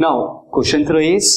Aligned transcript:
Now 0.00 0.24
question 0.54 0.84
three 0.84 1.06
is 1.08 1.28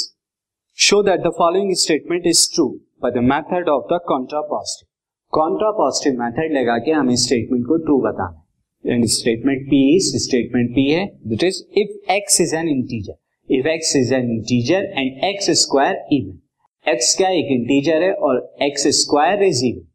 show 0.78 1.02
that 1.04 1.20
the 1.20 1.30
following 1.38 1.72
statement 1.82 2.26
is 2.28 2.42
true 2.56 2.66
by 3.04 3.12
the 3.12 3.22
method 3.28 3.70
of 3.70 3.86
the 3.92 4.00
contrapositive 4.08 4.88
contrapositive 5.34 6.20
method 6.22 6.56
लगा 6.58 6.78
के 6.86 6.92
हमें 6.92 7.16
statement 7.22 7.64
को 7.68 7.78
true 7.86 7.98
बताना 8.02 8.44
है। 8.88 8.96
And 8.96 9.06
statement 9.14 9.64
P 9.70 9.80
is 9.96 10.12
statement 10.26 10.70
P 10.76 10.86
है 10.90 11.06
that 11.28 11.44
is 11.44 11.62
if 11.84 12.12
x 12.18 12.42
is 12.42 12.56
an 12.56 12.70
integer 12.70 13.56
if 13.60 13.68
x 13.76 13.96
is 13.96 14.14
an 14.16 14.30
integer 14.32 14.92
and 14.98 15.24
x 15.32 15.50
square 15.62 16.06
even 16.12 16.92
x 16.94 17.16
क्या 17.18 17.30
एक 17.40 17.56
integer 17.58 18.04
है 18.04 18.14
और 18.14 18.44
x 18.70 18.88
square 19.02 19.44
is 19.44 19.66
even 19.66 19.88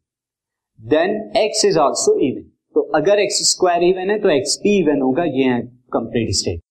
then 0.79 1.17
x 1.45 1.65
is 1.65 1.79
also 1.87 2.19
even 2.29 2.51
तो 2.75 2.89
अगर 2.95 3.19
x 3.19 3.43
square 3.53 3.89
even 3.93 4.11
है 4.11 4.19
तो 4.19 4.37
x 4.39 4.59
भी 4.63 4.77
even 4.79 5.01
होगा, 5.01 5.23
ये 5.23 5.53
है 5.53 5.61
कंप्लीट 5.93 6.35
स्टेट 6.35 6.64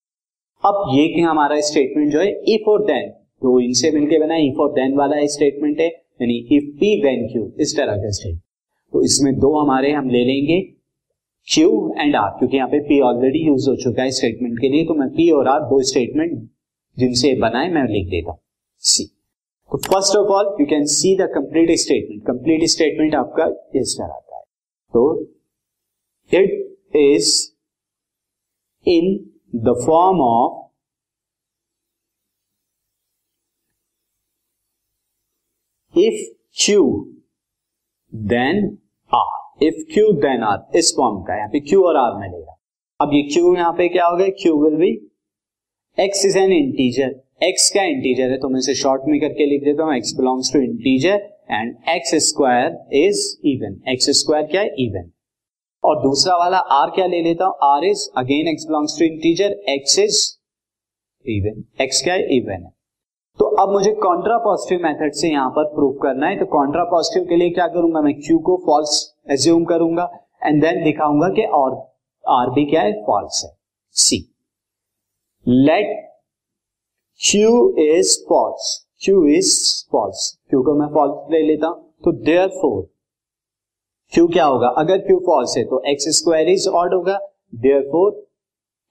अब 0.64 0.76
ये 0.94 1.06
क्या 1.14 1.28
हमारा 1.28 1.60
स्टेटमेंट 1.60 2.12
जो 2.12 2.20
है 2.20 2.28
इफ़ 2.54 2.68
और 2.70 2.84
देन 2.84 3.08
तो 3.42 3.58
इनसे 3.60 3.90
मिलके 3.90 4.18
बना 4.18 4.36
इफ़ 4.42 4.60
और 4.62 4.70
देन 4.72 4.94
वाला 4.96 5.24
स्टेटमेंट 5.32 5.80
है, 5.80 5.86
यानी 5.86 6.36
इफ़ 6.56 6.70
पी 6.78 6.90
वेन 7.02 7.26
क्यू 7.32 7.42
इस 7.60 7.76
तरह 7.76 7.96
का 8.02 8.10
स्टेट 8.18 8.38
तो 8.92 9.02
इसमें 9.04 9.34
दो 9.40 9.50
हमारे 9.58 9.90
हम 9.92 10.08
ले 10.10 10.24
लेंगे 10.24 10.60
क्यू 11.48 11.70
एंड 11.98 12.16
आर 12.16 12.30
क्योंकि 12.38 12.56
यहाँ 12.56 12.68
पे 12.68 12.80
पी 12.88 13.00
ऑलरेडी 13.08 13.46
यूज़ 13.46 13.68
हो 13.70 13.74
चुका 13.82 14.02
है 14.02 14.10
स्टेटमेंट 14.18 14.58
के 14.60 14.68
लिए 14.68 14.84
तो 14.86 14.94
मैं 14.94 15.08
पी 15.16 15.30
और 15.30 15.48
आर 15.48 15.60
दो 15.72 15.82
स्टेटमेंट 15.90 16.32
जिनसे 16.96 17.34
बनाए 17.40 17.68
मैं 17.70 17.82
लिख 17.88 18.08
देता 18.10 18.30
हूँ. 18.30 18.38
सी 18.82 19.04
तो 19.70 19.78
first 19.88 20.16
of 20.16 20.28
all 20.32 20.56
you 20.60 20.66
can 20.66 20.84
see 20.94 21.14
the 21.16 21.28
complete 21.34 21.70
statement 21.80 22.22
complete 22.26 22.64
statement 22.70 23.14
आपका 23.14 23.46
इस 23.80 23.96
तरह 24.00 24.18
का 24.30 24.36
है. 24.36 24.42
तो 24.94 25.00
it 26.30 26.52
is 26.96 27.30
in 28.86 29.14
the 29.52 29.74
form 29.86 30.20
of 30.20 30.62
if 35.94 36.16
q, 36.56 36.80
then 38.12 38.78
r. 39.12 39.34
If 39.62 39.76
q, 39.92 40.06
then 40.22 40.42
r. 40.42 40.58
इस 40.76 40.92
फॉर्म 40.96 41.22
का, 41.24 41.36
यहाँ 41.36 41.48
पे 41.48 41.60
q 41.70 41.82
और 41.82 41.96
r 41.96 42.20
में 42.20 42.28
लेगा 42.28 42.56
अब 43.00 43.10
ये 43.14 43.22
q 43.34 43.56
यहाँ 43.56 43.72
पे 43.72 43.88
क्या 43.88 44.06
हो 44.06 44.16
गया? 44.16 44.28
q 44.42 44.52
will 44.62 44.76
be 44.80 44.90
x 45.98 46.24
is 46.26 46.38
an 46.38 46.52
integer 46.52 47.14
x 47.42 47.70
क्या 47.72 47.84
इंटीजर 47.84 48.30
है? 48.30 48.38
तो 48.38 48.48
मैं 48.48 48.58
इसे 48.58 48.74
शॉर्ट 48.74 49.02
में 49.08 49.18
करके 49.20 49.46
लिख 49.46 49.64
देता 49.64 49.84
हूँ, 49.84 49.98
x 50.00 50.16
belongs 50.16 50.52
to 50.52 50.60
integer 50.62 51.30
and 51.50 51.74
x 51.96 52.14
square 52.28 52.78
is 53.06 53.26
even 53.48 53.80
x 53.96 54.10
square 54.20 54.46
क्या 54.46 54.60
है? 54.60 54.74
इवन 54.86 55.10
और 55.84 56.00
दूसरा 56.02 56.36
वाला 56.36 56.58
आर 56.72 56.90
क्या 56.90 57.06
ले 57.06 57.20
लेता 57.22 57.44
हूँ? 57.44 57.54
R 57.64 57.84
is 57.84 58.08
again 58.18 58.48
x 58.48 58.64
belongs 58.64 58.98
to 58.98 59.04
integer 59.04 59.52
x 59.70 59.98
is 59.98 60.20
even 61.24 61.64
x 61.82 62.02
क्या 62.02 62.14
है? 62.14 62.36
इवन 62.36 62.62
है. 62.64 62.72
तो 63.38 63.44
अब 63.56 63.72
मुझे 63.72 63.92
कॉन्ट्रा 64.02 64.36
पॉजिटिव 64.38 64.82
मेथड 64.82 65.12
से 65.12 65.28
यहाँ 65.28 65.50
पर 65.50 65.64
प्रूव 65.74 65.92
करना 66.02 66.26
है। 66.26 66.38
तो 66.38 66.46
कॉन्ट्रा 66.46 66.84
पॉजिटिव 66.90 67.24
के 67.28 67.36
लिए 67.36 67.50
क्या 67.50 67.66
करूँगा? 67.68 68.00
मैं 68.00 68.14
क्यू 68.20 68.38
को 68.38 68.56
फॉल्स 68.66 68.92
एज्यूम 69.30 69.64
करूँगा 69.64 70.08
एंड 70.42 70.60
देन 70.62 70.82
दिखाऊँगा 70.84 71.28
कि 71.28 71.44
और 71.54 71.72
आर 72.24 72.50
भी 72.50 72.64
क्या 72.70 72.82
है? 72.82 72.92
फॉल्स 73.02 73.42
है. 73.44 73.50
See 73.96 74.18
let 75.46 76.00
Q 77.20 77.74
is 77.78 78.18
false 78.28 78.72
Q 79.04 79.26
is 79.28 79.52
false 79.92 80.30
Q 80.50 80.62
को 80.62 80.74
मैं 80.74 80.88
फॉल्स 80.94 81.30
ले 81.32 81.42
लेता 81.42 81.66
हूँ। 81.66 81.82
तो 82.04 82.12
देयर 82.24 82.48
फोर 82.60 82.82
क्यू 84.14 84.26
क्या 84.28 84.44
होगा? 84.44 84.68
अगर 84.78 84.98
क्यू 84.98 85.18
फॉल्स 85.26 85.56
है 85.58 85.62
तो 85.64 85.82
एक्स 85.90 86.04
स्क्वायर 86.16 86.48
इज़ 86.48 86.68
ऑड 86.70 86.92
होगा 86.94 87.18
therefore 87.92 88.10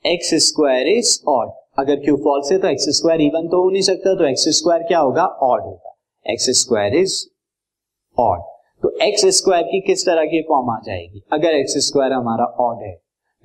x 0.06 0.30
square 0.46 0.88
is 0.88 1.12
odd 1.30 1.52
अगर 1.80 1.96
क्यू 1.98 2.16
फॉल्स 2.24 2.52
है 2.52 2.58
तो 2.60 2.68
एक्स 2.68 2.88
स्क्वायर 2.98 3.22
इवन 3.22 3.48
तो 3.50 3.62
हो 3.64 3.70
नहीं 3.70 3.82
सकता 3.82 4.16
तो 4.16 4.26
एक्स 4.26 4.48
स्क्वायर 4.58 4.84
क्या 4.84 5.00
होगा? 5.00 5.26
ऑड 5.26 5.62
होगा। 5.62 5.94
एक्स 6.26 6.50
स्क्वायर 6.60 6.96
इज़ 6.96 7.16
ऑड 8.18 8.42
तो 8.84 8.92
एक्स 9.02 9.26
स्क्वायर 9.38 9.64
की 9.66 9.80
किस 9.82 10.06
तरह 10.06 10.26
की 10.26 10.42
फॉर्म 10.50 10.70
आ 10.70 10.78
जाएगी? 10.86 11.24
अगर 11.34 11.56
एक्स 11.56 11.78
स्क्वायर 11.86 12.14
हमारा 12.14 12.46
ऑड 12.62 12.84
है 12.84 12.94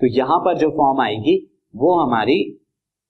तो 0.00 0.06
यहाँ 0.08 0.38
पर 0.40 0.58
जो 0.58 0.70
फॉर्म 0.70 1.00
आएगी, 1.00 1.36
वो 1.74 1.94
हमारी 1.96 2.40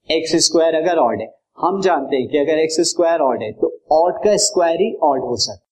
एक्स 0.09 0.34
स्क्वायर 0.47 0.75
अगर 0.75 0.98
ऑड 0.98 1.20
है। 1.20 1.31
हम 1.59 1.81
जानते 1.82 2.16
हैं 2.16 2.28
कि 2.28 2.38
अगर 2.38 2.59
एक्स 2.59 2.81
स्क्वायर 2.91 3.20
ऑड 3.20 3.43
है 3.43 3.50
तो 3.54 3.72
ऑड 3.94 4.22
का 4.25 4.37
स्क्वायर 4.38 4.81
ही 4.81 4.93
ऑड 5.04 5.20
हो 5.20 5.37
सकता 5.38 5.66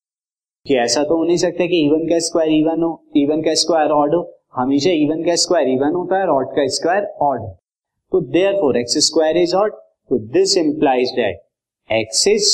कि 0.66 0.76
ऐसा 0.76 1.02
तो 1.02 1.16
हो 1.16 1.24
नहीं 1.24 1.36
सकता 1.36 1.66
कि 1.66 1.84
इवन 1.86 2.06
का 2.08 2.18
स्क्वायर 2.18 2.50
इवन 2.52 2.82
हो 2.82 2.90
इवन 3.16 3.42
का 3.42 3.54
स्क्वायर 3.54 3.90
ऑड 3.90 4.14
हो। 4.14 4.22
हमेशा 4.56 4.90
इवन 4.92 5.22
का 5.24 5.34
स्क्वायर 5.36 5.68
इवन 5.68 5.94
होता 5.94 6.18
है 6.18 6.26
ऑड 6.28 6.48
का 6.50 6.66
स्क्वायर 6.76 7.04
ऑड 7.22 7.42
तो 8.12 8.20
therefore 8.54 8.76
x 8.76 8.98
square 9.06 9.36
is 9.36 9.54
odd 9.56 9.74
तो 10.10 10.18
this 10.32 10.56
implies 10.56 11.10
that 11.10 11.92
x 11.92 12.26
is 12.28 12.48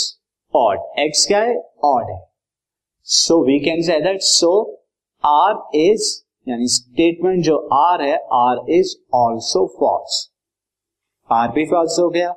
odd 0.55 0.99
x 0.99 1.27
क्या 1.27 1.41
है? 1.41 1.57
ऑड 1.85 2.11
है। 2.11 2.21
So 3.07 3.43
we 3.45 3.59
can 3.61 3.83
say 3.83 4.01
that 4.01 4.21
so 4.21 4.53
R 5.25 5.55
is 5.75 6.13
यानी 6.49 6.67
स्टेटमेंट 6.69 7.43
जो 7.45 7.57
आर 7.73 8.03
है 8.03 8.15
R 8.35 8.65
is 8.71 8.95
also 9.15 9.67
false 9.81 10.29
R 11.31 11.49
भी 11.53 11.65
फॉल्स 11.67 11.99
हो 12.01 12.09
गया। 12.11 12.31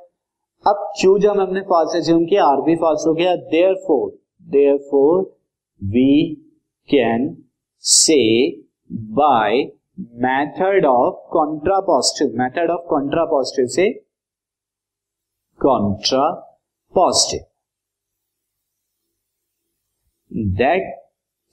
अब 0.64 0.90
क्यू 1.00 1.18
जब 1.18 1.40
हमने 1.40 1.60
फॉल्स 1.60 1.96
एज्यूम 1.96 2.24
किया? 2.26 2.44
आर 2.44 2.60
भी 2.60 2.76
फॉल्स 2.76 3.06
हो 3.06 3.14
गया। 3.14 3.36
Therefore 3.86 4.10
therefore 4.90 5.35
we 5.80 6.38
can 6.88 7.44
say 7.78 8.58
by 8.90 9.66
method 10.14 10.84
of 10.84 11.14
contrapositive 11.32 12.34
method 12.34 12.70
of 12.70 12.86
contrapositive 12.88 13.68
say 13.68 14.00
contrapositive 15.60 17.46
that 20.30 20.80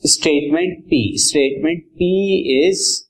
statement 0.04 0.88
p 0.90 1.18
statement 1.18 1.84
p 1.98 2.62
is 2.64 3.08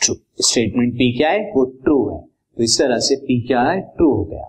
true 0.00 0.20
statement 0.40 0.94
p 0.94 1.16
क्या 1.16 1.30
है 1.30 1.40
वो 1.52 1.64
ट्रू 1.84 1.98
है 2.10 2.20
तो 2.20 2.62
इस 2.64 2.78
तरह 2.78 2.98
से 3.08 3.16
p 3.26 3.46
क्या 3.46 3.62
है 3.62 3.80
ट्रू 3.96 4.12
हो 4.14 4.24
गया 4.24 4.48